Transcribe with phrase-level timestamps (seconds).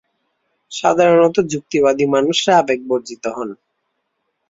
[0.71, 3.49] সাধারণত যুক্তিবাদী মানুষরা আবেগবর্জিত হন।